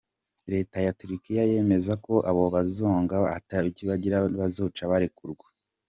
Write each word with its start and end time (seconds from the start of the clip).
Reta 0.53 0.77
ya 0.85 0.93
Turkia 0.99 1.43
yemeza 1.51 1.93
ko 2.05 2.13
abo 2.29 2.43
bazosanga 2.53 3.17
atakibagira 3.37 4.17
bazoca 4.39 4.83
barekurwa. 4.91 5.47